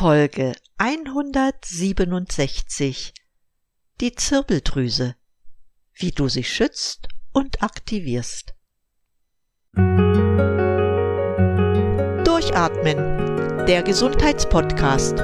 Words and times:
Folge 0.00 0.52
167 0.78 3.12
Die 4.00 4.14
Zirbeldrüse 4.14 5.14
Wie 5.92 6.10
du 6.10 6.26
sie 6.26 6.42
schützt 6.42 7.06
und 7.34 7.62
aktivierst. 7.62 8.54
Durchatmen, 12.24 13.66
der 13.66 13.82
Gesundheitspodcast. 13.82 15.18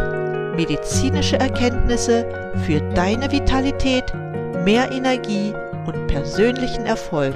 Medizinische 0.57 1.39
Erkenntnisse 1.39 2.53
für 2.67 2.81
deine 2.93 3.33
Vitalität, 3.33 4.13
mehr 4.63 4.93
Energie 4.93 5.55
und 5.87 6.07
persönlichen 6.07 6.85
Erfolg 6.85 7.35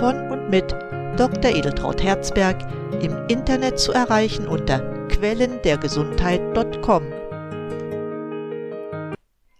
von 0.00 0.28
und 0.28 0.50
mit 0.50 0.72
Dr. 1.16 1.54
Edeltraut 1.54 2.02
Herzberg 2.02 2.60
im 3.00 3.28
Internet 3.28 3.78
zu 3.78 3.92
erreichen 3.92 4.48
unter 4.48 4.93
quellendergesundheit.com. 5.08 7.12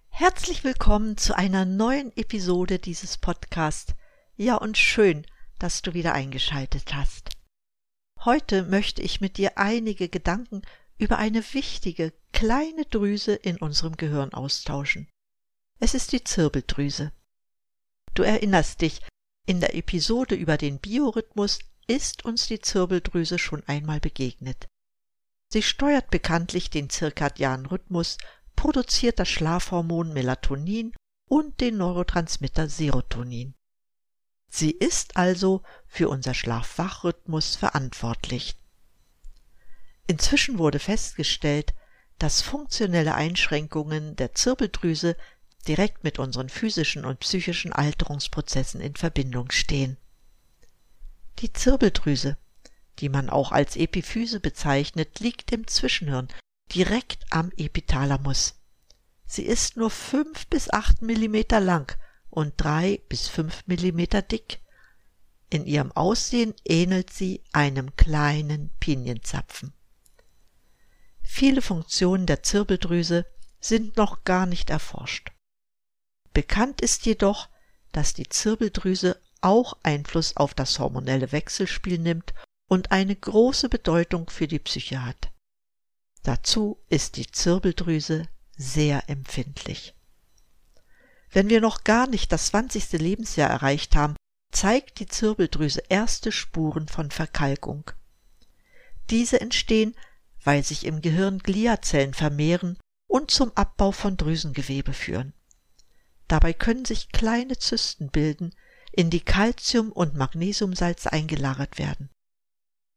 Herzlich 0.08 0.64
willkommen 0.64 1.16
zu 1.16 1.36
einer 1.36 1.64
neuen 1.64 2.16
Episode 2.16 2.78
dieses 2.78 3.18
Podcasts. 3.18 3.94
Ja, 4.36 4.56
und 4.56 4.78
schön, 4.78 5.26
dass 5.58 5.82
du 5.82 5.94
wieder 5.94 6.12
eingeschaltet 6.12 6.94
hast. 6.94 7.30
Heute 8.24 8.62
möchte 8.62 9.02
ich 9.02 9.20
mit 9.20 9.36
dir 9.36 9.58
einige 9.58 10.08
Gedanken 10.08 10.62
über 10.98 11.18
eine 11.18 11.42
wichtige 11.52 12.12
kleine 12.32 12.84
Drüse 12.86 13.34
in 13.34 13.58
unserem 13.58 13.96
Gehirn 13.96 14.32
austauschen. 14.32 15.08
Es 15.78 15.94
ist 15.94 16.12
die 16.12 16.24
Zirbeldrüse. 16.24 17.12
Du 18.14 18.22
erinnerst 18.22 18.80
dich, 18.80 19.00
in 19.46 19.60
der 19.60 19.74
Episode 19.74 20.36
über 20.36 20.56
den 20.56 20.78
Biorhythmus 20.78 21.58
ist 21.86 22.24
uns 22.24 22.46
die 22.46 22.60
Zirbeldrüse 22.60 23.38
schon 23.38 23.62
einmal 23.66 24.00
begegnet. 24.00 24.68
Sie 25.54 25.62
steuert 25.62 26.10
bekanntlich 26.10 26.68
den 26.68 26.90
zirkadianen 26.90 27.66
Rhythmus, 27.66 28.18
produziert 28.56 29.20
das 29.20 29.28
Schlafhormon 29.28 30.12
Melatonin 30.12 30.92
und 31.30 31.60
den 31.60 31.76
Neurotransmitter 31.76 32.68
Serotonin. 32.68 33.54
Sie 34.48 34.72
ist 34.72 35.16
also 35.16 35.62
für 35.86 36.08
unser 36.08 36.34
Schlaf-Wach-Rhythmus 36.34 37.54
verantwortlich. 37.54 38.56
Inzwischen 40.08 40.58
wurde 40.58 40.80
festgestellt, 40.80 41.72
dass 42.18 42.42
funktionelle 42.42 43.14
Einschränkungen 43.14 44.16
der 44.16 44.34
Zirbeldrüse 44.34 45.16
direkt 45.68 46.02
mit 46.02 46.18
unseren 46.18 46.48
physischen 46.48 47.04
und 47.04 47.20
psychischen 47.20 47.72
Alterungsprozessen 47.72 48.80
in 48.80 48.96
Verbindung 48.96 49.52
stehen. 49.52 49.98
Die 51.38 51.52
Zirbeldrüse 51.52 52.38
die 53.00 53.08
man 53.08 53.30
auch 53.30 53.52
als 53.52 53.76
Epiphyse 53.76 54.40
bezeichnet, 54.40 55.20
liegt 55.20 55.52
im 55.52 55.66
Zwischenhirn, 55.66 56.28
direkt 56.74 57.24
am 57.30 57.50
Epithalamus. 57.56 58.54
Sie 59.26 59.44
ist 59.44 59.76
nur 59.76 59.90
fünf 59.90 60.46
bis 60.46 60.70
acht 60.70 61.02
Millimeter 61.02 61.60
lang 61.60 61.96
und 62.30 62.54
drei 62.56 63.00
bis 63.08 63.28
fünf 63.28 63.66
Millimeter 63.66 64.22
dick. 64.22 64.60
In 65.50 65.66
ihrem 65.66 65.92
Aussehen 65.92 66.54
ähnelt 66.64 67.12
sie 67.12 67.42
einem 67.52 67.94
kleinen 67.96 68.70
Pinienzapfen. 68.80 69.72
Viele 71.22 71.62
Funktionen 71.62 72.26
der 72.26 72.42
Zirbeldrüse 72.42 73.26
sind 73.60 73.96
noch 73.96 74.24
gar 74.24 74.46
nicht 74.46 74.70
erforscht. 74.70 75.30
Bekannt 76.32 76.80
ist 76.80 77.06
jedoch, 77.06 77.48
dass 77.92 78.14
die 78.14 78.28
Zirbeldrüse 78.28 79.20
auch 79.40 79.78
Einfluss 79.82 80.36
auf 80.36 80.54
das 80.54 80.78
hormonelle 80.78 81.32
Wechselspiel 81.32 81.98
nimmt 81.98 82.34
und 82.68 82.92
eine 82.92 83.14
große 83.14 83.68
Bedeutung 83.68 84.30
für 84.30 84.48
die 84.48 84.58
Psyche 84.58 85.04
hat. 85.04 85.30
Dazu 86.22 86.78
ist 86.88 87.16
die 87.16 87.30
Zirbeldrüse 87.30 88.28
sehr 88.56 89.08
empfindlich. 89.08 89.94
Wenn 91.30 91.48
wir 91.48 91.60
noch 91.60 91.84
gar 91.84 92.06
nicht 92.06 92.32
das 92.32 92.46
20. 92.46 92.92
Lebensjahr 92.92 93.50
erreicht 93.50 93.96
haben, 93.96 94.16
zeigt 94.52 95.00
die 95.00 95.06
Zirbeldrüse 95.06 95.82
erste 95.88 96.30
Spuren 96.30 96.88
von 96.88 97.10
Verkalkung. 97.10 97.90
Diese 99.10 99.40
entstehen, 99.40 99.94
weil 100.44 100.62
sich 100.62 100.86
im 100.86 101.00
Gehirn 101.00 101.40
Gliazellen 101.40 102.14
vermehren 102.14 102.78
und 103.08 103.30
zum 103.30 103.52
Abbau 103.56 103.90
von 103.92 104.16
Drüsengewebe 104.16 104.92
führen. 104.92 105.34
Dabei 106.28 106.52
können 106.52 106.84
sich 106.84 107.10
kleine 107.10 107.58
Zysten 107.58 108.10
bilden, 108.10 108.54
in 108.92 109.10
die 109.10 109.20
Calcium- 109.20 109.92
und 109.92 110.14
Magnesiumsalz 110.14 111.06
eingelagert 111.06 111.78
werden. 111.78 112.10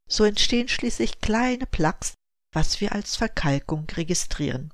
So 0.08 0.24
entstehen 0.24 0.68
schließlich 0.68 1.20
kleine 1.20 1.66
Plaques, 1.66 2.14
was 2.54 2.80
wir 2.82 2.94
als 2.94 3.16
Verkalkung 3.16 3.88
registrieren. 3.90 4.74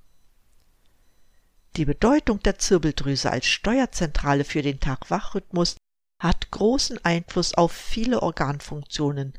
Die 1.75 1.85
Bedeutung 1.85 2.39
der 2.43 2.59
Zirbeldrüse 2.59 3.31
als 3.31 3.47
Steuerzentrale 3.47 4.43
für 4.43 4.61
den 4.61 4.79
Tag-Wach-Rhythmus 4.79 5.75
hat 6.21 6.51
großen 6.51 7.03
Einfluss 7.03 7.55
auf 7.55 7.71
viele 7.71 8.21
Organfunktionen, 8.21 9.33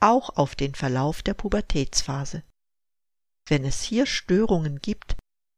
auch 0.00 0.30
auf 0.36 0.56
den 0.56 0.74
Verlauf 0.74 1.22
der 1.22 1.34
Pubertätsphase. 1.34 2.42
Wenn 3.46 3.64
es 3.64 3.82
hier 3.82 4.06
Störungen 4.06 4.80
gibt, 4.80 5.16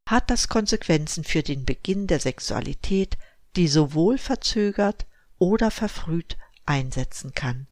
hat 0.08 0.30
das 0.30 0.48
Konsequenzen 0.48 1.24
für 1.24 1.42
den 1.42 1.64
Beginn 1.64 2.06
der 2.06 2.20
Sexualität, 2.20 3.16
die 3.56 3.68
sowohl 3.68 4.18
verzögert 4.18 5.06
oder 5.38 5.70
verfrüht 5.70 6.36
einsetzen 6.66 7.32
kann. 7.32 7.66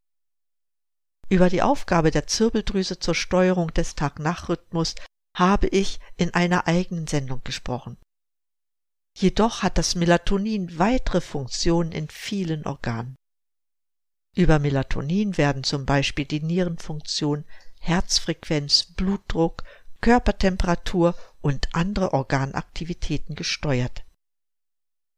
Über 1.28 1.50
die 1.50 1.62
Aufgabe 1.62 2.10
der 2.10 2.26
Zirbeldrüse 2.26 2.98
zur 2.98 3.14
Steuerung 3.14 3.74
des 3.74 3.96
Tag-Nacht-Rhythmus 3.96 4.94
habe 5.36 5.66
ich 5.66 5.98
in 6.16 6.32
einer 6.34 6.66
eigenen 6.66 7.06
Sendung 7.06 7.40
gesprochen. 7.42 7.96
Jedoch 9.18 9.62
hat 9.62 9.78
das 9.78 9.94
Melatonin 9.94 10.78
weitere 10.78 11.20
Funktionen 11.20 11.90
in 11.90 12.08
vielen 12.08 12.64
Organen. 12.66 13.16
Über 14.36 14.58
Melatonin 14.58 15.36
werden 15.38 15.64
zum 15.64 15.86
Beispiel 15.86 16.26
die 16.26 16.42
Nierenfunktion, 16.42 17.44
Herzfrequenz, 17.80 18.84
Blutdruck, 18.94 19.64
Körpertemperatur 20.02 21.16
und 21.40 21.74
andere 21.74 22.12
Organaktivitäten 22.12 23.34
gesteuert. 23.34 24.04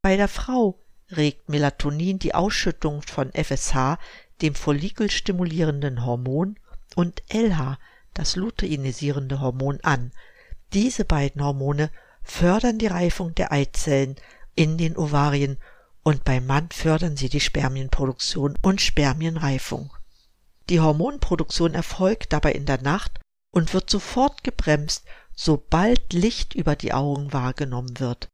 Bei 0.03 0.17
der 0.17 0.29
Frau 0.29 0.79
regt 1.11 1.49
Melatonin 1.49 2.19
die 2.19 2.35
Ausschüttung 2.35 3.03
von 3.03 3.33
FSH 3.33 3.99
dem 4.43 4.55
follikelstimulierenden 4.55 6.05
Hormon, 6.05 6.59
und 6.95 7.23
LH, 7.33 7.79
das 8.15 8.37
luteinisierende 8.37 9.41
Hormon, 9.41 9.79
an. 9.83 10.13
Diese 10.73 11.05
beiden 11.05 11.43
Hormone 11.43 11.91
fördern 12.23 12.79
die 12.79 12.87
Reifung 12.87 13.35
der 13.35 13.53
Eizellen 13.53 14.17
in 14.55 14.79
den 14.79 14.97
Ovarien 14.97 15.59
und 16.03 16.25
beim 16.25 16.47
Mann 16.47 16.71
fördern 16.71 17.17
sie 17.17 17.29
die 17.29 17.41
Spermienproduktion 17.41 18.55
und 18.63 18.81
Spermienreifung. 18.81 19.93
Die 20.69 20.81
Hormonproduktion 20.81 21.75
erfolgt 21.75 22.33
dabei 22.33 22.53
in 22.53 22.67
der 22.67 22.83
Nacht 22.83 23.21
und 23.51 23.73
wird 23.73 23.89
sofort 23.89 24.45
gebremst, 24.45 25.05
sobald 25.35 26.13
Licht 26.13 26.55
über 26.55 26.77
die 26.77 26.93
Augen 26.93 27.33
wahrgenommen 27.33 28.01
wird. 28.01 28.29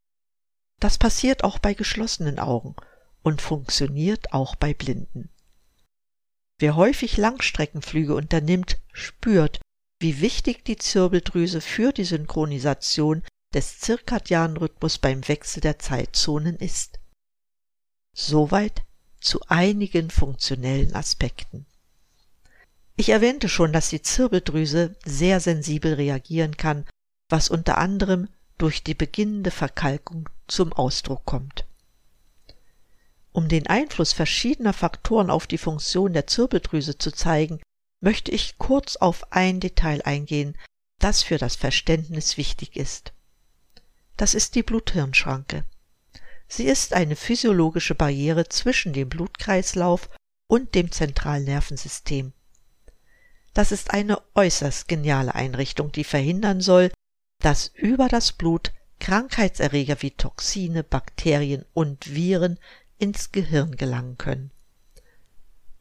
Das 0.81 0.98
passiert 0.98 1.44
auch 1.44 1.59
bei 1.59 1.75
geschlossenen 1.75 2.38
Augen 2.38 2.75
und 3.22 3.43
funktioniert 3.43 4.32
auch 4.32 4.56
bei 4.56 4.75
Blinden. 4.75 5.31
Wer 6.59 6.76
häufig 6.76 7.16
Langstreckenflüge 7.16 8.15
unternimmt, 8.15 8.78
spürt, 8.92 9.60
wie 10.00 10.20
wichtig 10.20 10.65
die 10.65 10.76
Zirbeldrüse 10.76 11.60
für 11.60 11.92
die 11.92 12.04
Synchronisation 12.04 13.22
des 13.54 13.78
zirkadianen 13.78 14.56
Rhythmus 14.56 14.98
beim 14.98 15.26
Wechsel 15.28 15.60
der 15.60 15.78
Zeitzonen 15.78 16.56
ist. 16.56 16.98
Soweit 18.14 18.82
zu 19.20 19.41
einigen 19.48 20.10
funktionellen 20.10 20.94
Aspekten. 20.94 21.66
Ich 22.97 23.09
erwähnte 23.09 23.48
schon, 23.48 23.72
dass 23.72 23.88
die 23.88 24.03
Zirbeldrüse 24.03 24.94
sehr 25.04 25.41
sensibel 25.41 25.94
reagieren 25.94 26.56
kann, 26.56 26.84
was 27.28 27.48
unter 27.48 27.78
anderem 27.78 28.28
durch 28.58 28.84
die 28.84 28.94
beginnende 28.94 29.50
Verkalkung 29.50 30.29
zum 30.46 30.73
Ausdruck 30.73 31.25
kommt. 31.25 31.63
Um 33.34 33.48
den 33.48 33.66
Einfluss 33.66 34.12
verschiedener 34.12 34.72
Faktoren 34.72 35.28
auf 35.28 35.48
die 35.48 35.58
Funktion 35.58 36.12
der 36.12 36.28
Zirbeldrüse 36.28 36.98
zu 36.98 37.10
zeigen, 37.10 37.60
möchte 38.00 38.31
ich 38.31 38.58
kurz 38.58 38.94
auf 38.94 39.32
ein 39.32 39.58
Detail 39.58 40.02
eingehen, 40.02 40.56
das 41.00 41.25
für 41.25 41.36
das 41.36 41.56
Verständnis 41.56 42.36
wichtig 42.36 42.76
ist. 42.76 43.12
Das 44.16 44.34
ist 44.34 44.54
die 44.54 44.62
Blut-Hirn-Schranke. 44.62 45.64
Sie 46.46 46.62
ist 46.62 46.92
eine 46.92 47.16
physiologische 47.16 47.96
Barriere 47.96 48.48
zwischen 48.48 48.92
dem 48.92 49.08
Blutkreislauf 49.08 50.10
und 50.46 50.76
dem 50.76 50.92
zentralen 50.92 51.44
Nervensystem. 51.44 52.32
Das 53.52 53.72
ist 53.72 53.90
eine 53.90 54.22
äußerst 54.36 54.86
geniale 54.86 55.34
Einrichtung, 55.34 55.90
die 55.90 56.04
verhindern 56.04 56.60
soll, 56.60 56.92
dass 57.42 57.66
über 57.75 58.06
das 58.06 58.31
Blut 58.31 58.72
Krankheitserreger 59.00 60.02
wie 60.02 60.12
Toxine, 60.12 60.84
Bakterien 60.84 61.64
und 61.75 62.14
Viren 62.14 62.60
ins 62.99 63.32
Gehirn 63.32 63.76
gelangen 63.76 64.19
können. 64.19 64.50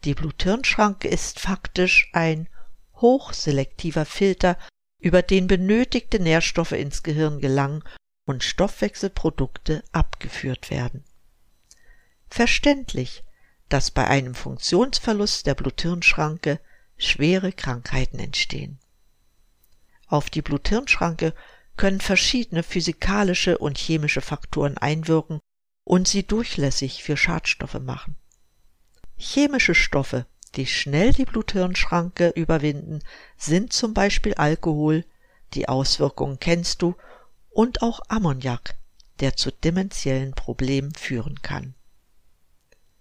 Die 0.03 0.13
Blut-Hirn-Schranke 0.13 1.07
ist 1.07 1.39
faktisch 1.39 2.09
ein 2.13 2.49
hochselektiver 2.95 4.05
Filter, 4.05 4.57
über 4.99 5.21
den 5.21 5.47
benötigte 5.47 6.19
Nährstoffe 6.19 6.71
ins 6.71 7.03
Gehirn 7.03 7.39
gelangen 7.39 7.83
und 8.25 8.43
Stoffwechselprodukte 8.43 9.83
abgeführt 9.91 10.69
werden. 10.69 11.03
Verständlich, 12.29 13.23
dass 13.69 13.91
bei 13.91 14.07
einem 14.07 14.33
Funktionsverlust 14.33 15.45
der 15.45 15.55
Bluthirnschranke 15.55 16.59
schwere 16.97 17.51
Krankheiten 17.51 18.19
entstehen. 18.19 18.79
Auf 20.07 20.29
die 20.29 20.41
Bluthirnschranke 20.41 21.33
können 21.75 21.99
verschiedene 21.99 22.63
physikalische 22.63 23.57
und 23.57 23.77
chemische 23.77 24.21
Faktoren 24.21 24.77
einwirken 24.77 25.39
und 25.83 26.07
sie 26.07 26.25
durchlässig 26.25 27.03
für 27.03 27.17
Schadstoffe 27.17 27.79
machen. 27.79 28.15
Chemische 29.17 29.75
Stoffe, 29.75 30.25
die 30.55 30.65
schnell 30.65 31.13
die 31.13 31.25
Bluthirnschranke 31.25 32.29
überwinden, 32.29 32.99
sind 33.37 33.73
zum 33.73 33.93
Beispiel 33.93 34.33
Alkohol, 34.35 35.05
die 35.53 35.67
Auswirkungen 35.67 36.39
kennst 36.39 36.81
du, 36.81 36.95
und 37.49 37.81
auch 37.81 38.01
Ammoniak, 38.07 38.75
der 39.19 39.35
zu 39.35 39.51
dementiellen 39.51 40.33
Problemen 40.33 40.93
führen 40.95 41.41
kann. 41.41 41.75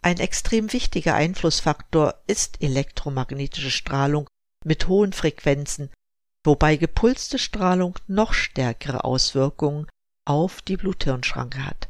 Ein 0.03 0.19
extrem 0.19 0.73
wichtiger 0.73 1.15
Einflussfaktor 1.15 2.15
ist 2.27 2.61
elektromagnetische 2.61 3.71
Strahlung 3.71 4.29
mit 4.65 4.89
hohen 4.89 5.13
Frequenzen, 5.13 5.91
wobei 6.45 6.77
gepulste 6.77 7.39
Strahlung 7.39 7.99
noch 8.09 8.33
stärkere 8.33 9.05
Auswirkungen 9.05 9.87
auf 10.25 10.61
die 10.63 10.77
Bluthirnschranke 10.77 11.65
hat. 11.65 11.89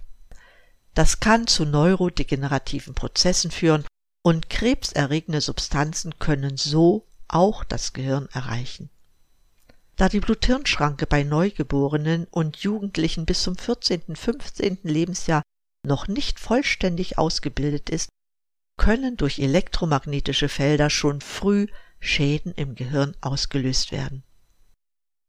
Das 0.94 1.20
kann 1.20 1.46
zu 1.46 1.64
neurodegenerativen 1.64 2.94
Prozessen 2.94 3.50
führen 3.50 3.84
und 4.22 4.50
krebserregende 4.50 5.40
Substanzen 5.40 6.18
können 6.18 6.56
so 6.56 7.06
auch 7.28 7.64
das 7.64 7.92
Gehirn 7.92 8.28
erreichen. 8.32 8.90
Da 9.96 10.08
die 10.08 10.20
Bluthirnschranke 10.20 11.06
bei 11.06 11.22
Neugeborenen 11.22 12.26
und 12.30 12.58
Jugendlichen 12.58 13.24
bis 13.24 13.42
zum 13.42 13.56
14., 13.56 14.16
15. 14.16 14.78
Lebensjahr 14.82 15.42
noch 15.86 16.08
nicht 16.08 16.38
vollständig 16.38 17.18
ausgebildet 17.18 17.90
ist, 17.90 18.08
können 18.78 19.16
durch 19.16 19.38
elektromagnetische 19.38 20.48
Felder 20.48 20.90
schon 20.90 21.20
früh 21.20 21.66
Schäden 22.00 22.52
im 22.54 22.74
Gehirn 22.74 23.16
ausgelöst 23.20 23.92
werden. 23.92 24.24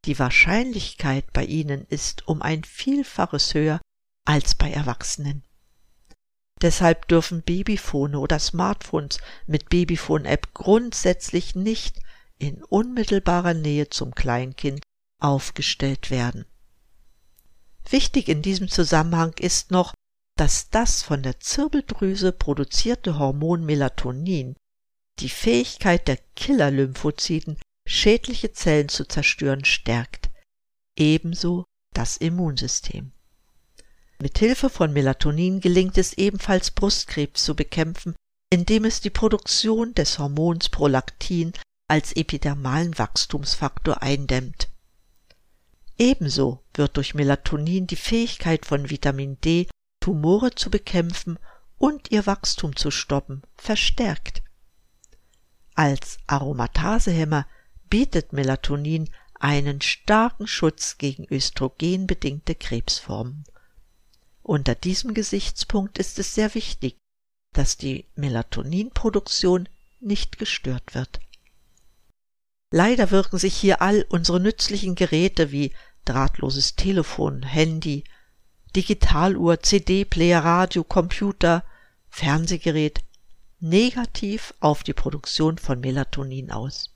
Die 0.06 0.18
Wahrscheinlichkeit 0.20 1.32
bei 1.34 1.46
ihnen 1.46 1.86
ist 1.88 2.28
um 2.28 2.42
ein 2.42 2.64
Vielfaches 2.64 3.54
höher 3.54 3.80
als 4.26 4.56
bei 4.56 4.72
Erwachsenen. 4.72 5.44
Deshalb 6.64 7.10
dürfen 7.10 7.42
Babyphone 7.42 8.16
oder 8.16 8.40
Smartphones 8.40 9.20
mit 9.46 9.68
Babyphone-App 9.68 10.54
grundsätzlich 10.54 11.56
nicht 11.56 12.00
in 12.40 12.64
unmittelbarer 12.64 13.54
Nähe 13.54 13.90
zum 13.90 14.16
Kleinkind 14.16 14.82
aufgestellt 15.22 16.10
werden. 16.10 16.46
Wichtig 17.90 18.30
in 18.30 18.42
diesem 18.42 18.70
Zusammenhang 18.70 19.34
ist 19.40 19.72
noch, 19.72 19.94
dass 20.38 20.70
das 20.70 21.04
von 21.04 21.22
der 21.22 21.42
Zirbeldrüse 21.42 22.32
produzierte 22.32 23.20
Hormon 23.20 23.66
Melatonin 23.66 24.56
die 25.20 25.30
Fähigkeit 25.30 26.08
der 26.08 26.18
Killer-Lymphozyten, 26.36 27.60
schädliche 27.86 28.54
Zellen 28.54 28.88
zu 28.88 29.06
zerstören, 29.06 29.66
stärkt, 29.66 30.32
ebenso 30.98 31.66
das 31.94 32.16
Immunsystem. 32.16 33.12
Mit 34.20 34.38
Hilfe 34.38 34.70
von 34.70 34.94
Melatonin 34.94 35.60
gelingt 35.60 35.98
es 35.98 36.14
ebenfalls 36.14 36.72
Brustkrebs 36.72 37.44
zu 37.44 37.56
bekämpfen, 37.56 38.16
indem 38.50 38.86
es 38.86 39.02
die 39.02 39.10
Produktion 39.10 39.94
des 39.96 40.20
Hormons 40.20 40.70
Prolaktin 40.70 41.54
als 41.88 42.14
epidermalen 42.16 42.98
Wachstumsfaktor 42.98 44.02
eindämmt. 44.02 44.70
Ebenso 45.98 46.64
wird 46.74 46.98
durch 46.98 47.14
Melatonin 47.14 47.88
die 47.88 47.96
Fähigkeit 47.96 48.66
von 48.66 48.90
Vitamin 48.90 49.40
D, 49.42 49.68
Tumore 50.00 50.56
zu 50.56 50.70
bekämpfen 50.70 51.38
und 51.78 52.12
ihr 52.12 52.26
Wachstum 52.26 52.76
zu 52.76 52.92
stoppen, 52.92 53.44
verstärkt. 53.56 54.44
Als 55.76 56.18
Aromatasehemmer 56.28 57.48
bietet 57.90 58.34
Melatonin 58.34 59.10
einen 59.40 59.82
starken 59.82 60.48
Schutz 60.48 60.98
gegen 60.98 61.26
östrogenbedingte 61.30 62.56
Krebsformen. 62.56 63.44
Unter 64.44 64.76
diesem 64.76 65.14
Gesichtspunkt 65.14 65.98
ist 65.98 66.20
es 66.20 66.36
sehr 66.36 66.54
wichtig, 66.54 66.98
dass 67.54 67.78
die 67.78 68.06
Melatoninproduktion 68.16 69.70
nicht 70.02 70.38
gestört 70.38 70.94
wird. 70.94 71.22
Leider 72.70 73.10
wirken 73.12 73.38
sich 73.38 73.56
hier 73.56 73.82
all 73.82 74.06
unsere 74.10 74.40
nützlichen 74.40 74.96
Geräte 74.96 75.52
wie 75.52 75.74
drahtloses 76.04 76.76
Telefon, 76.76 77.44
Handy, 77.44 78.04
Digitaluhr, 78.76 79.62
CD-Player, 79.62 80.44
Radio, 80.44 80.84
Computer, 80.84 81.64
Fernsehgerät 82.10 83.02
negativ 83.60 84.54
auf 84.60 84.84
die 84.84 84.94
Produktion 84.94 85.58
von 85.58 85.80
Melatonin 85.80 86.52
aus. 86.52 86.90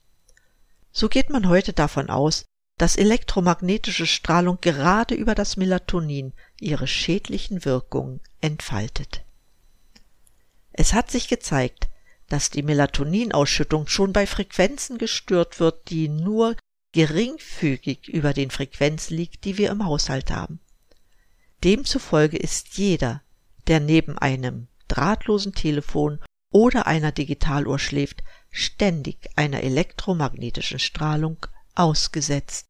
So 0.92 1.08
geht 1.08 1.30
man 1.30 1.48
heute 1.48 1.72
davon 1.72 2.10
aus, 2.10 2.44
dass 2.78 2.96
elektromagnetische 2.96 4.06
Strahlung 4.06 4.58
gerade 4.60 5.14
über 5.14 5.34
das 5.34 5.56
Melatonin 5.56 6.32
ihre 6.60 6.86
schädlichen 6.86 7.64
Wirkungen 7.64 8.20
entfaltet. 8.40 9.24
Es 10.72 10.94
hat 10.94 11.10
sich 11.10 11.28
gezeigt, 11.28 11.88
dass 12.28 12.50
die 12.50 12.62
Melatoninausschüttung 12.62 13.88
schon 13.88 14.12
bei 14.12 14.26
Frequenzen 14.26 14.96
gestört 14.98 15.58
wird, 15.58 15.90
die 15.90 16.08
nur 16.08 16.56
geringfügig 16.92 18.08
über 18.08 18.32
den 18.32 18.50
Frequenzen 18.50 19.16
liegt, 19.16 19.44
die 19.44 19.58
wir 19.58 19.70
im 19.70 19.84
Haushalt 19.84 20.30
haben. 20.30 20.60
Demzufolge 21.64 22.36
ist 22.36 22.78
jeder, 22.78 23.22
der 23.66 23.80
neben 23.80 24.16
einem 24.16 24.68
drahtlosen 24.86 25.52
Telefon 25.52 26.20
oder 26.50 26.86
einer 26.86 27.12
Digitaluhr 27.12 27.78
schläft, 27.78 28.22
ständig 28.50 29.28
einer 29.36 29.62
elektromagnetischen 29.62 30.78
Strahlung 30.78 31.44
ausgesetzt. 31.74 32.67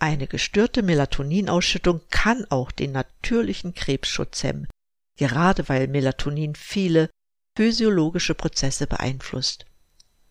Eine 0.00 0.28
gestörte 0.28 0.82
Melatoninausschüttung 0.82 2.00
kann 2.10 2.46
auch 2.50 2.70
den 2.70 2.92
natürlichen 2.92 3.74
Krebsschutz 3.74 4.44
hemmen, 4.44 4.68
gerade 5.16 5.68
weil 5.68 5.88
Melatonin 5.88 6.54
viele 6.54 7.10
physiologische 7.56 8.34
Prozesse 8.34 8.86
beeinflusst. 8.86 9.66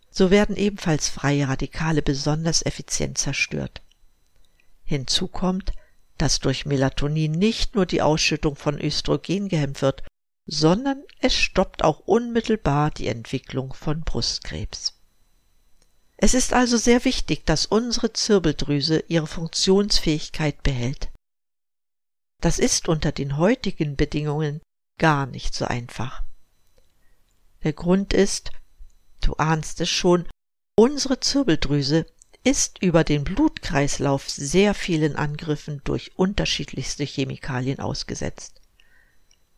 So 0.09 0.31
werden 0.31 0.55
ebenfalls 0.55 1.09
freie 1.09 1.49
Radikale 1.49 2.01
besonders 2.01 2.65
effizient 2.65 3.17
zerstört. 3.17 3.81
Hinzu 4.85 5.27
kommt, 5.27 5.73
dass 6.17 6.39
durch 6.39 6.65
Melatonin 6.65 7.33
nicht 7.33 7.75
nur 7.75 7.85
die 7.85 8.01
Ausschüttung 8.01 8.55
von 8.55 8.79
Östrogen 8.79 9.49
gehemmt 9.49 9.81
wird, 9.81 10.03
sondern 10.45 11.03
es 11.19 11.35
stoppt 11.35 11.83
auch 11.83 11.99
unmittelbar 11.99 12.89
die 12.91 13.07
Entwicklung 13.07 13.73
von 13.73 14.01
Brustkrebs. 14.01 14.96
Es 16.17 16.33
ist 16.33 16.53
also 16.53 16.77
sehr 16.77 17.05
wichtig, 17.05 17.45
dass 17.45 17.67
unsere 17.67 18.11
Zirbeldrüse 18.11 19.03
ihre 19.07 19.27
Funktionsfähigkeit 19.27 20.63
behält. 20.63 21.09
Das 22.41 22.57
ist 22.59 22.87
unter 22.87 23.11
den 23.11 23.37
heutigen 23.37 23.95
Bedingungen 23.95 24.61
gar 24.99 25.27
nicht 25.27 25.53
so 25.53 25.65
einfach. 25.65 26.23
Der 27.63 27.73
Grund 27.73 28.13
ist, 28.13 28.51
du 29.21 29.35
ahnst 29.35 29.79
es 29.81 29.89
schon, 29.89 30.27
unsere 30.75 31.19
Zirbeldrüse 31.19 32.07
ist 32.43 32.81
über 32.81 33.03
den 33.03 33.23
Blutkreislauf 33.23 34.29
sehr 34.29 34.73
vielen 34.73 35.15
Angriffen 35.15 35.81
durch 35.83 36.17
unterschiedlichste 36.17 37.03
Chemikalien 37.03 37.79
ausgesetzt. 37.79 38.61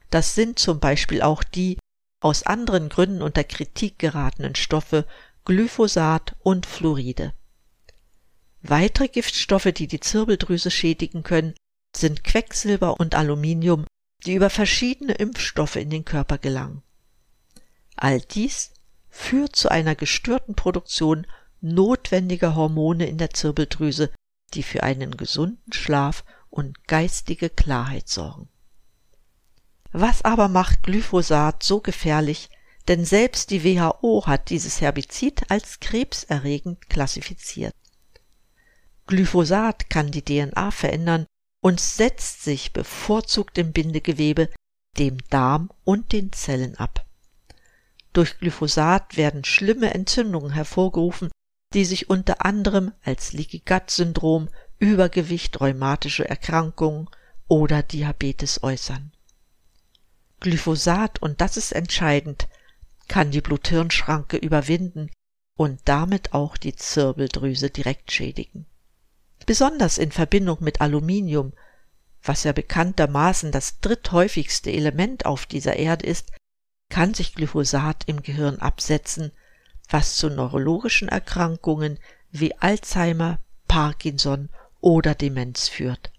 Das 0.09 0.35
sind 0.35 0.59
zum 0.59 0.79
Beispiel 0.79 1.21
auch 1.21 1.43
die 1.43 1.77
aus 2.21 2.43
anderen 2.43 2.89
Gründen 2.89 3.21
unter 3.21 3.43
Kritik 3.43 3.99
geratenen 3.99 4.55
Stoffe 4.55 5.05
Glyphosat 5.49 6.35
und 6.43 6.67
Fluoride. 6.67 7.33
Weitere 8.61 9.07
Giftstoffe, 9.07 9.71
die 9.75 9.87
die 9.87 9.99
Zirbeldrüse 9.99 10.69
schädigen 10.69 11.23
können, 11.23 11.55
sind 11.95 12.23
Quecksilber 12.23 12.99
und 12.99 13.15
Aluminium, 13.15 13.87
die 14.27 14.35
über 14.35 14.51
verschiedene 14.51 15.13
Impfstoffe 15.13 15.77
in 15.77 15.89
den 15.89 16.05
Körper 16.05 16.37
gelangen. 16.37 16.83
All 17.95 18.21
dies 18.21 18.75
führt 19.09 19.55
zu 19.55 19.69
einer 19.69 19.95
gestörten 19.95 20.53
Produktion 20.53 21.25
notwendiger 21.61 22.53
Hormone 22.53 23.07
in 23.07 23.17
der 23.17 23.31
Zirbeldrüse, 23.31 24.11
die 24.53 24.61
für 24.61 24.83
einen 24.83 25.17
gesunden 25.17 25.73
Schlaf 25.73 26.25
und 26.51 26.87
geistige 26.87 27.49
Klarheit 27.49 28.07
sorgen. 28.07 28.49
Was 29.93 30.23
aber 30.23 30.47
macht 30.47 30.83
Glyphosat 30.83 31.63
so 31.63 31.79
gefährlich, 31.81 32.51
denn 32.87 33.05
selbst 33.05 33.51
die 33.51 33.63
WHO 33.63 34.25
hat 34.25 34.49
dieses 34.49 34.81
Herbizid 34.81 35.49
als 35.49 35.79
krebserregend 35.79 36.89
klassifiziert. 36.89 37.73
Glyphosat 39.07 39.89
kann 39.89 40.11
die 40.11 40.23
DNA 40.23 40.71
verändern 40.71 41.25
und 41.61 41.79
setzt 41.79 42.43
sich 42.43 42.73
bevorzugt 42.73 43.57
im 43.57 43.71
Bindegewebe, 43.71 44.49
dem 44.97 45.17
Darm 45.29 45.71
und 45.83 46.11
den 46.13 46.31
Zellen 46.31 46.75
ab. 46.75 47.05
Durch 48.13 48.39
Glyphosat 48.39 49.17
werden 49.17 49.43
schlimme 49.43 49.93
Entzündungen 49.93 50.51
hervorgerufen, 50.51 51.29
die 51.73 51.85
sich 51.85 52.09
unter 52.09 52.45
anderem 52.45 52.93
als 53.03 53.33
Leaky 53.33 53.59
Gut 53.59 53.91
Syndrom, 53.91 54.49
Übergewicht, 54.79 55.59
rheumatische 55.59 56.27
Erkrankungen 56.27 57.09
oder 57.47 57.83
Diabetes 57.83 58.63
äußern. 58.63 59.11
Glyphosat, 60.39 61.21
und 61.21 61.41
das 61.41 61.57
ist 61.57 61.73
entscheidend, 61.73 62.47
kann 63.09 63.31
die 63.31 63.41
Blut-Hirn-Schranke 63.41 64.37
überwinden 64.37 65.11
und 65.57 65.81
damit 65.83 66.33
auch 66.33 66.55
die 66.55 66.75
Zirbeldrüse 66.75 67.69
direkt 67.69 68.13
schädigen. 68.13 68.65
Besonders 69.45 69.97
in 69.97 70.13
Verbindung 70.13 70.59
mit 70.61 70.79
Aluminium, 70.79 71.51
was 72.23 72.45
ja 72.45 72.53
bekanntermaßen 72.53 73.51
das 73.51 73.81
dritthäufigste 73.81 74.71
Element 74.71 75.25
auf 75.25 75.45
dieser 75.45 75.75
Erde 75.75 76.05
ist, 76.05 76.31
kann 76.89 77.13
sich 77.13 77.35
Glyphosat 77.35 78.03
im 78.07 78.23
Gehirn 78.23 78.59
absetzen, 78.59 79.31
was 79.89 80.15
zu 80.15 80.29
neurologischen 80.29 81.09
Erkrankungen 81.09 81.99
wie 82.31 82.55
Alzheimer, 82.55 83.39
Parkinson 83.67 84.49
oder 84.81 85.15
Demenz 85.15 85.67
führt. 85.67 86.11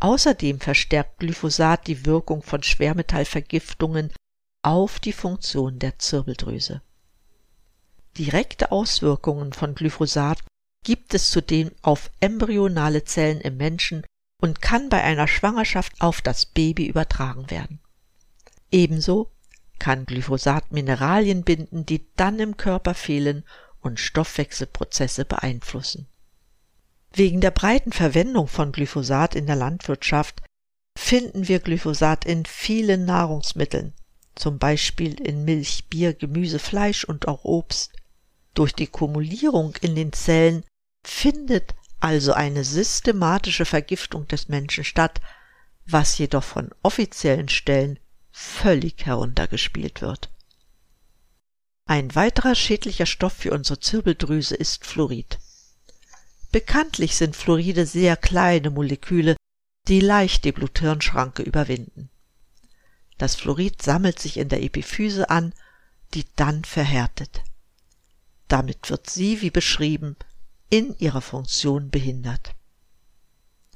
Außerdem 0.00 0.60
verstärkt 0.60 1.18
Glyphosat 1.18 1.86
die 1.86 2.06
Wirkung 2.06 2.42
von 2.42 2.62
Schwermetallvergiftungen 2.62 4.12
auf 4.62 4.98
die 4.98 5.12
Funktion 5.12 5.78
der 5.78 5.98
Zirbeldrüse. 5.98 6.82
Direkte 8.16 8.72
Auswirkungen 8.72 9.52
von 9.52 9.74
Glyphosat 9.74 10.40
gibt 10.84 11.14
es 11.14 11.30
zudem 11.30 11.70
auf 11.82 12.10
embryonale 12.20 13.04
Zellen 13.04 13.40
im 13.40 13.56
Menschen 13.56 14.04
und 14.40 14.62
kann 14.62 14.88
bei 14.88 15.02
einer 15.02 15.28
Schwangerschaft 15.28 16.00
auf 16.00 16.20
das 16.20 16.46
Baby 16.46 16.86
übertragen 16.86 17.50
werden. 17.50 17.80
Ebenso 18.70 19.30
kann 19.78 20.06
Glyphosat 20.06 20.72
Mineralien 20.72 21.44
binden, 21.44 21.86
die 21.86 22.06
dann 22.16 22.38
im 22.40 22.56
Körper 22.56 22.94
fehlen 22.94 23.44
und 23.80 24.00
Stoffwechselprozesse 24.00 25.24
beeinflussen. 25.24 26.08
Wegen 27.12 27.40
der 27.40 27.52
breiten 27.52 27.92
Verwendung 27.92 28.48
von 28.48 28.72
Glyphosat 28.72 29.34
in 29.34 29.46
der 29.46 29.56
Landwirtschaft 29.56 30.42
finden 30.98 31.48
wir 31.48 31.60
Glyphosat 31.60 32.24
in 32.24 32.44
vielen 32.44 33.04
Nahrungsmitteln, 33.04 33.94
zum 34.38 34.58
Beispiel 34.58 35.20
in 35.20 35.44
Milch, 35.44 35.86
Bier, 35.88 36.14
Gemüse, 36.14 36.58
Fleisch 36.58 37.04
und 37.04 37.28
auch 37.28 37.44
Obst. 37.44 37.92
Durch 38.54 38.72
die 38.72 38.86
Kumulierung 38.86 39.76
in 39.80 39.94
den 39.94 40.12
Zellen 40.12 40.64
findet 41.04 41.74
also 42.00 42.32
eine 42.32 42.64
systematische 42.64 43.64
Vergiftung 43.64 44.26
des 44.28 44.48
Menschen 44.48 44.84
statt, 44.84 45.20
was 45.86 46.18
jedoch 46.18 46.44
von 46.44 46.70
offiziellen 46.82 47.48
Stellen 47.48 47.98
völlig 48.30 49.06
heruntergespielt 49.06 50.00
wird. 50.00 50.30
Ein 51.86 52.14
weiterer 52.14 52.54
schädlicher 52.54 53.06
Stoff 53.06 53.32
für 53.32 53.52
unsere 53.52 53.80
Zirbeldrüse 53.80 54.54
ist 54.54 54.84
Fluorid. 54.84 55.38
Bekanntlich 56.52 57.16
sind 57.16 57.34
Fluoride 57.34 57.86
sehr 57.86 58.16
kleine 58.16 58.70
Moleküle, 58.70 59.36
die 59.88 60.00
leicht 60.00 60.44
die 60.44 60.52
Blut-Hirn-Schranke 60.52 61.42
überwinden. 61.42 62.10
Das 63.18 63.34
Fluorid 63.34 63.82
sammelt 63.82 64.18
sich 64.18 64.36
in 64.36 64.48
der 64.48 64.62
Epiphyse 64.62 65.28
an, 65.28 65.52
die 66.14 66.24
dann 66.36 66.64
verhärtet. 66.64 67.42
Damit 68.46 68.88
wird 68.90 69.10
sie, 69.10 69.42
wie 69.42 69.50
beschrieben, 69.50 70.16
in 70.70 70.96
ihrer 70.98 71.20
Funktion 71.20 71.90
behindert. 71.90 72.54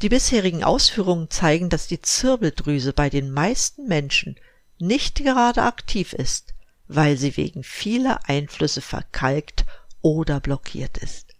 Die 0.00 0.08
bisherigen 0.08 0.64
Ausführungen 0.64 1.30
zeigen, 1.30 1.68
dass 1.68 1.86
die 1.86 2.00
Zirbeldrüse 2.00 2.92
bei 2.92 3.10
den 3.10 3.30
meisten 3.30 3.86
Menschen 3.86 4.36
nicht 4.78 5.16
gerade 5.16 5.62
aktiv 5.62 6.12
ist, 6.12 6.54
weil 6.88 7.16
sie 7.16 7.36
wegen 7.36 7.62
vieler 7.62 8.20
Einflüsse 8.28 8.80
verkalkt 8.80 9.64
oder 10.00 10.40
blockiert 10.40 10.98
ist. 10.98 11.34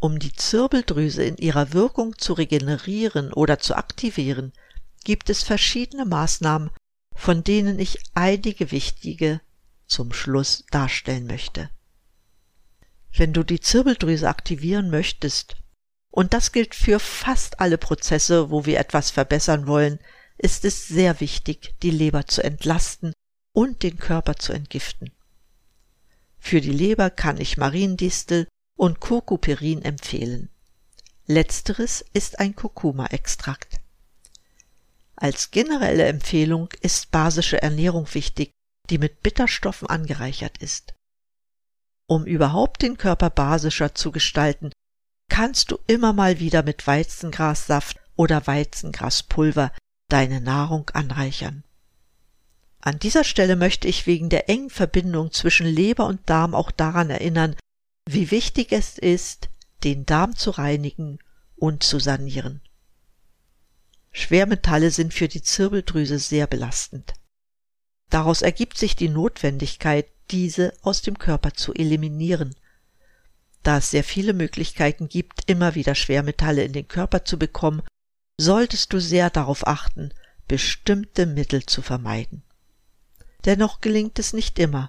Um 0.00 0.18
die 0.18 0.32
Zirbeldrüse 0.32 1.24
in 1.24 1.38
ihrer 1.38 1.72
Wirkung 1.72 2.18
zu 2.18 2.34
regenerieren 2.34 3.32
oder 3.32 3.58
zu 3.58 3.74
aktivieren, 3.74 4.52
gibt 5.04 5.30
es 5.30 5.42
verschiedene 5.42 6.04
Maßnahmen, 6.04 6.70
von 7.16 7.42
denen 7.42 7.78
ich 7.78 7.98
einige 8.14 8.70
wichtige 8.70 9.40
zum 9.86 10.12
Schluss 10.12 10.64
darstellen 10.70 11.26
möchte. 11.26 11.70
Wenn 13.12 13.32
du 13.32 13.42
die 13.42 13.60
Zirbeldrüse 13.60 14.28
aktivieren 14.28 14.90
möchtest, 14.90 15.56
und 16.10 16.34
das 16.34 16.52
gilt 16.52 16.74
für 16.74 17.00
fast 17.00 17.60
alle 17.60 17.78
Prozesse, 17.78 18.50
wo 18.50 18.64
wir 18.66 18.78
etwas 18.78 19.10
verbessern 19.10 19.66
wollen, 19.66 19.98
ist 20.38 20.64
es 20.64 20.86
sehr 20.86 21.20
wichtig, 21.20 21.74
die 21.82 21.90
Leber 21.90 22.26
zu 22.26 22.42
entlasten 22.44 23.12
und 23.52 23.82
den 23.82 23.98
Körper 23.98 24.36
zu 24.36 24.52
entgiften. 24.52 25.10
Für 26.38 26.60
die 26.60 26.72
Leber 26.72 27.10
kann 27.10 27.40
ich 27.40 27.56
Mariendistel 27.56 28.46
und 28.76 29.00
Kurkuperin 29.00 29.82
empfehlen. 29.82 30.50
Letzteres 31.26 32.04
ist 32.12 32.38
ein 32.38 32.54
Kurkuma-Extrakt. 32.54 33.75
Als 35.16 35.50
generelle 35.50 36.04
Empfehlung 36.04 36.68
ist 36.82 37.10
basische 37.10 37.62
Ernährung 37.62 38.06
wichtig, 38.12 38.52
die 38.90 38.98
mit 38.98 39.22
Bitterstoffen 39.22 39.88
angereichert 39.88 40.58
ist. 40.58 40.94
Um 42.06 42.24
überhaupt 42.24 42.82
den 42.82 42.98
Körper 42.98 43.30
basischer 43.30 43.94
zu 43.94 44.12
gestalten, 44.12 44.70
kannst 45.28 45.70
du 45.70 45.78
immer 45.86 46.12
mal 46.12 46.38
wieder 46.38 46.62
mit 46.62 46.86
Weizengrassaft 46.86 47.98
oder 48.14 48.46
Weizengraspulver 48.46 49.72
deine 50.08 50.40
Nahrung 50.40 50.88
anreichern. 50.90 51.64
An 52.80 52.98
dieser 53.00 53.24
Stelle 53.24 53.56
möchte 53.56 53.88
ich 53.88 54.06
wegen 54.06 54.28
der 54.28 54.48
engen 54.48 54.70
Verbindung 54.70 55.32
zwischen 55.32 55.66
Leber 55.66 56.06
und 56.06 56.30
Darm 56.30 56.54
auch 56.54 56.70
daran 56.70 57.10
erinnern, 57.10 57.56
wie 58.08 58.30
wichtig 58.30 58.70
es 58.70 58.96
ist, 58.98 59.48
den 59.82 60.06
Darm 60.06 60.36
zu 60.36 60.50
reinigen 60.50 61.18
und 61.56 61.82
zu 61.82 61.98
sanieren. 61.98 62.60
Schwermetalle 64.16 64.90
sind 64.90 65.12
für 65.12 65.28
die 65.28 65.42
Zirbeldrüse 65.42 66.18
sehr 66.18 66.46
belastend. 66.46 67.12
Daraus 68.08 68.40
ergibt 68.40 68.78
sich 68.78 68.96
die 68.96 69.10
Notwendigkeit, 69.10 70.06
diese 70.30 70.72
aus 70.80 71.02
dem 71.02 71.18
Körper 71.18 71.52
zu 71.52 71.74
eliminieren. 71.74 72.54
Da 73.62 73.76
es 73.76 73.90
sehr 73.90 74.04
viele 74.04 74.32
Möglichkeiten 74.32 75.08
gibt, 75.08 75.50
immer 75.50 75.74
wieder 75.74 75.94
Schwermetalle 75.94 76.64
in 76.64 76.72
den 76.72 76.88
Körper 76.88 77.26
zu 77.26 77.38
bekommen, 77.38 77.82
solltest 78.40 78.94
du 78.94 79.00
sehr 79.00 79.28
darauf 79.28 79.66
achten, 79.66 80.14
bestimmte 80.48 81.26
Mittel 81.26 81.66
zu 81.66 81.82
vermeiden. 81.82 82.42
Dennoch 83.44 83.82
gelingt 83.82 84.18
es 84.18 84.32
nicht 84.32 84.58
immer, 84.58 84.88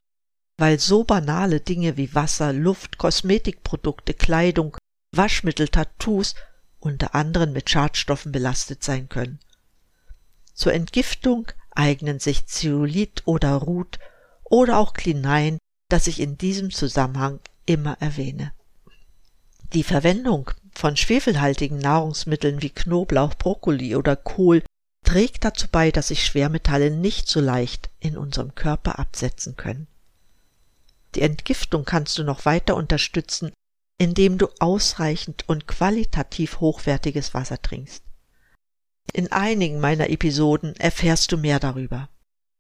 weil 0.57 0.79
so 0.79 1.03
banale 1.03 1.59
Dinge 1.59 1.97
wie 1.97 2.15
Wasser, 2.15 2.53
Luft, 2.53 2.97
Kosmetikprodukte, 2.97 4.13
Kleidung, 4.13 4.77
Waschmittel, 5.13 5.67
Tattoos 5.67 6.33
unter 6.87 7.15
anderem 7.15 7.53
mit 7.53 7.69
Schadstoffen 7.69 8.31
belastet 8.31 8.83
sein 8.83 9.09
können. 9.09 9.39
Zur 10.53 10.73
Entgiftung 10.73 11.47
eignen 11.71 12.19
sich 12.19 12.47
Zeolit 12.47 13.21
oder 13.25 13.53
Ruth 13.53 13.99
oder 14.43 14.79
auch 14.79 14.93
Klinein, 14.93 15.59
das 15.89 16.07
ich 16.07 16.19
in 16.19 16.37
diesem 16.37 16.71
Zusammenhang 16.71 17.39
immer 17.65 17.97
erwähne. 17.99 18.53
Die 19.73 19.83
Verwendung 19.83 20.51
von 20.73 20.95
schwefelhaltigen 20.95 21.77
Nahrungsmitteln 21.77 22.61
wie 22.61 22.69
Knoblauch, 22.69 23.35
Brokkoli 23.35 23.95
oder 23.95 24.15
Kohl 24.15 24.63
trägt 25.05 25.43
dazu 25.43 25.67
bei, 25.71 25.91
dass 25.91 26.09
sich 26.09 26.25
Schwermetalle 26.25 26.91
nicht 26.91 27.27
so 27.27 27.39
leicht 27.39 27.89
in 27.99 28.17
unserem 28.17 28.55
Körper 28.55 28.99
absetzen 28.99 29.55
können. 29.55 29.87
Die 31.15 31.21
Entgiftung 31.21 31.85
kannst 31.85 32.17
du 32.17 32.23
noch 32.23 32.45
weiter 32.45 32.75
unterstützen, 32.75 33.51
indem 33.97 34.37
du 34.37 34.47
ausreichend 34.59 35.47
und 35.47 35.67
qualitativ 35.67 36.59
hochwertiges 36.59 37.33
Wasser 37.33 37.61
trinkst. 37.61 38.03
In 39.13 39.31
einigen 39.31 39.79
meiner 39.79 40.09
Episoden 40.09 40.75
erfährst 40.75 41.31
du 41.31 41.37
mehr 41.37 41.59
darüber. 41.59 42.09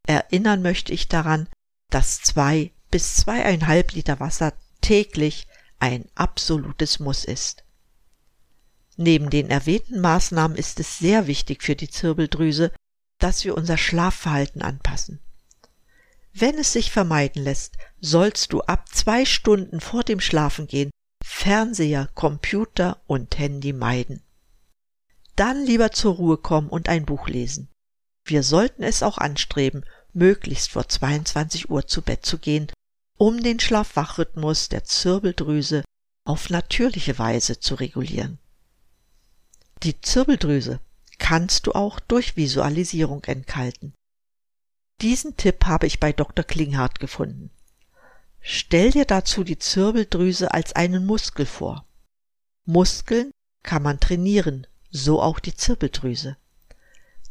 Erinnern 0.07 0.61
möchte 0.61 0.93
ich 0.93 1.07
daran, 1.07 1.47
dass 1.89 2.21
zwei 2.21 2.71
bis 2.89 3.15
zweieinhalb 3.15 3.93
Liter 3.93 4.19
Wasser 4.19 4.53
täglich 4.81 5.47
ein 5.79 6.05
absolutes 6.15 6.99
Muss 6.99 7.25
ist. 7.25 7.63
Neben 8.95 9.29
den 9.29 9.49
erwähnten 9.49 9.99
Maßnahmen 9.99 10.57
ist 10.57 10.79
es 10.79 10.97
sehr 10.97 11.27
wichtig 11.27 11.61
für 11.61 11.75
die 11.75 11.89
Zirbeldrüse, 11.89 12.71
dass 13.19 13.45
wir 13.45 13.55
unser 13.55 13.77
Schlafverhalten 13.77 14.61
anpassen. 14.61 15.19
Wenn 16.33 16.57
es 16.57 16.73
sich 16.73 16.91
vermeiden 16.91 17.43
lässt, 17.43 17.77
sollst 17.99 18.53
du 18.53 18.61
ab 18.61 18.89
zwei 18.89 19.25
Stunden 19.25 19.81
vor 19.81 20.03
dem 20.03 20.19
Schlafengehen 20.19 20.89
Fernseher, 21.29 22.09
Computer 22.15 22.99
und 23.05 23.37
Handy 23.37 23.73
meiden. 23.73 24.23
Dann 25.35 25.63
lieber 25.65 25.91
zur 25.91 26.15
Ruhe 26.15 26.37
kommen 26.37 26.69
und 26.69 26.89
ein 26.89 27.05
Buch 27.05 27.27
lesen. 27.27 27.69
Wir 28.25 28.41
sollten 28.41 28.81
es 28.81 29.03
auch 29.03 29.17
anstreben, 29.17 29.85
möglichst 30.13 30.71
vor 30.71 30.87
22 30.87 31.69
Uhr 31.69 31.85
zu 31.85 32.01
Bett 32.01 32.25
zu 32.25 32.39
gehen, 32.39 32.71
um 33.17 33.43
den 33.43 33.59
Schlafwachrhythmus 33.59 34.69
der 34.69 34.85
Zirbeldrüse 34.85 35.83
auf 36.25 36.49
natürliche 36.49 37.19
Weise 37.19 37.59
zu 37.59 37.75
regulieren. 37.75 38.39
Die 39.83 39.99
Zirbeldrüse 40.01 40.79
kannst 41.19 41.67
du 41.67 41.73
auch 41.73 41.99
durch 41.99 42.35
Visualisierung 42.35 43.23
entkalten. 43.25 43.93
Diesen 45.01 45.37
Tipp 45.37 45.65
habe 45.65 45.85
ich 45.85 45.99
bei 45.99 46.13
Dr. 46.13 46.43
Klinghardt 46.43 46.99
gefunden. 46.99 47.51
Stell 48.41 48.91
dir 48.91 49.05
dazu 49.05 49.43
die 49.43 49.59
Zirbeldrüse 49.59 50.53
als 50.53 50.73
einen 50.73 51.05
Muskel 51.05 51.45
vor. 51.45 51.85
Muskeln 52.65 53.31
kann 53.63 53.83
man 53.83 53.99
trainieren, 53.99 54.67
so 54.89 55.21
auch 55.21 55.39
die 55.39 55.55
Zirbeldrüse. 55.55 56.37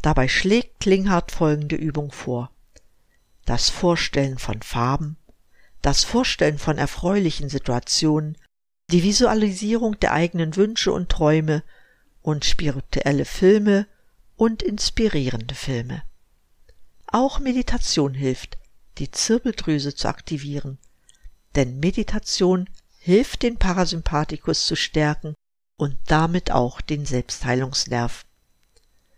Dabei 0.03 0.29
schlägt 0.29 0.81
Klinghardt 0.81 1.33
folgende 1.33 1.77
Übung 1.77 2.13
vor. 2.13 2.51
Das 3.45 3.71
Vorstellen 3.71 4.39
von 4.39 4.63
Farben, 4.63 5.17
das 5.83 6.05
Vorstellen 6.05 6.59
von 6.59 6.79
erfreulichen 6.79 7.49
Situationen, 7.49 8.37
die 8.91 9.03
Visualisierung 9.03 9.99
der 10.01 10.13
eigenen 10.13 10.57
Wünsche 10.57 10.93
und 10.93 11.09
Träume 11.09 11.63
und 12.23 12.45
spirituelle 12.45 13.25
Filme 13.25 13.87
und 14.37 14.63
inspirierende 14.63 15.55
Filme. 15.55 16.03
Auch 17.07 17.39
Meditation 17.39 18.15
hilft, 18.15 18.59
die 18.99 19.11
Zirbeldrüse 19.11 19.95
zu 19.95 20.09
aktivieren, 20.09 20.79
denn 21.57 21.81
Meditation 21.81 22.69
hilft 22.99 23.43
den 23.43 23.57
Parasympathikus 23.57 24.67
zu 24.67 24.77
stärken 24.77 25.35
und 25.79 25.97
damit 26.07 26.51
auch 26.51 26.81
den 26.81 27.07
Selbstheilungsnerv. 27.07 28.25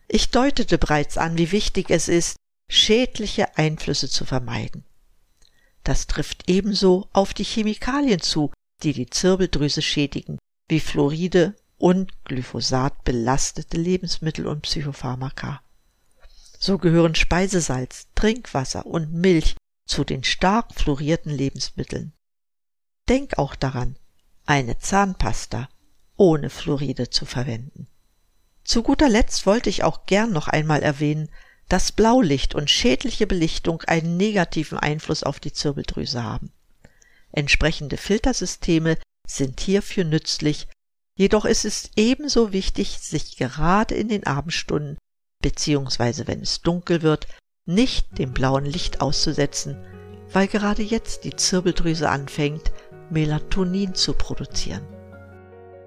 Ich 0.09 0.30
deutete 0.30 0.78
bereits 0.78 1.18
an, 1.18 1.37
wie 1.37 1.52
wichtig 1.52 1.90
es 1.90 2.09
ist, 2.09 2.37
schädliche 2.71 3.57
Einflüsse 3.59 4.09
zu 4.09 4.25
vermeiden. 4.25 4.85
Das 5.85 6.07
trifft 6.07 6.49
ebenso 6.49 7.09
auf 7.12 7.35
die 7.35 7.45
Chemikalien 7.45 8.21
zu, 8.21 8.52
die 8.83 8.92
die 8.92 9.09
Zirbeldrüse 9.09 9.83
schädigen, 9.83 10.38
wie 10.68 10.80
Fluoride 10.80 11.54
und 11.78 12.25
Glyphosat 12.25 13.04
belastete 13.04 13.76
Lebensmittel 13.76 14.47
und 14.47 14.62
Psychopharmaka. 14.62 15.62
So 16.59 16.78
gehören 16.78 17.14
Speisesalz, 17.14 18.09
Trinkwasser 18.14 18.85
und 18.85 19.12
Milch 19.12 19.57
zu 19.87 20.04
den 20.04 20.25
stark 20.25 20.75
fluorierten 20.75 21.30
Lebensmitteln. 21.30 22.12
Denk 23.09 23.38
auch 23.38 23.55
daran, 23.55 23.97
eine 24.47 24.79
Zahnpasta 24.79 25.69
ohne 26.17 26.50
Fluoride 26.50 27.11
zu 27.11 27.25
verwenden. 27.27 27.87
Zu 28.65 28.83
guter 28.83 29.09
Letzt 29.09 29.47
wollte 29.47 29.71
ich 29.71 29.85
auch 29.85 30.07
gern 30.07 30.33
noch 30.33 30.49
einmal 30.49 30.83
erwähnen, 30.83 31.31
dass 31.69 31.93
Blaulicht 31.93 32.55
und 32.55 32.71
schädliche 32.71 33.27
Belichtung 33.27 33.83
einen 33.83 34.17
negativen 34.17 34.79
Einfluss 34.79 35.23
auf 35.23 35.38
die 35.41 35.53
Zirbeldrüse 35.53 36.23
haben. 36.23 36.53
Entsprechende 37.31 37.97
Filtersysteme 37.97 38.99
sind 39.27 39.61
hierfür 39.61 40.05
nützlich, 40.05 40.67
jedoch 41.15 41.45
ist 41.45 41.65
es 41.65 41.91
ebenso 41.97 42.53
wichtig, 42.53 42.99
sich 42.99 43.37
gerade 43.37 43.95
in 43.95 44.09
den 44.09 44.27
Abendstunden 44.27 44.99
beziehungsweise 45.41 46.27
wenn 46.27 46.41
es 46.41 46.62
dunkel 46.62 47.03
wird, 47.03 47.29
nicht 47.65 48.19
dem 48.19 48.33
blauen 48.33 48.65
Licht 48.65 49.00
auszusetzen, 49.00 49.77
weil 50.33 50.49
gerade 50.49 50.83
jetzt 50.83 51.25
die 51.25 51.37
Zirbeldrüse 51.37 52.09
anfängt, 52.09 52.73
Melatonin 53.11 53.95
zu 53.95 54.12
produzieren. 54.12 54.83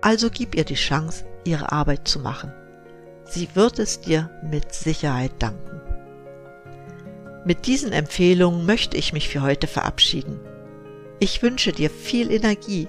Also 0.01 0.29
gib 0.31 0.55
ihr 0.55 0.65
die 0.65 0.75
Chance, 0.75 1.25
ihre 1.43 1.71
Arbeit 1.71 2.07
zu 2.07 2.19
machen. 2.19 2.51
Sie 3.23 3.49
wird 3.53 3.79
es 3.79 4.01
dir 4.01 4.29
mit 4.43 4.73
Sicherheit 4.73 5.31
danken. 5.39 5.81
Mit 7.45 7.65
diesen 7.65 7.91
Empfehlungen 7.91 8.65
möchte 8.65 8.97
ich 8.97 9.13
mich 9.13 9.29
für 9.29 9.41
heute 9.41 9.67
verabschieden. 9.67 10.39
Ich 11.19 11.41
wünsche 11.41 11.71
dir 11.71 11.89
viel 11.89 12.31
Energie 12.31 12.87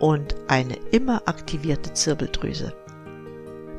und 0.00 0.34
eine 0.48 0.74
immer 0.90 1.22
aktivierte 1.26 1.92
Zirbeldrüse. 1.92 2.72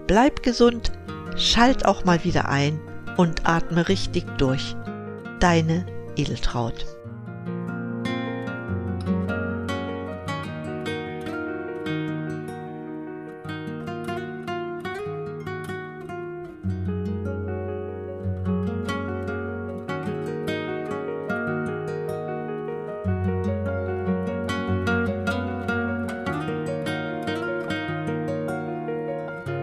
Bleib 0.08 0.44
gesund, 0.44 0.92
schalt 1.36 1.86
auch 1.86 2.06
mal 2.06 2.24
wieder 2.24 2.48
ein 2.50 2.80
und 3.18 3.46
atme 3.46 3.88
richtig 3.90 4.26
durch. 4.38 4.76
Deine 5.40 5.86
Edeltraut. 6.16 6.86